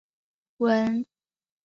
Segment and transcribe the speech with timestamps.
[0.57, 1.05] 文革中受迫害。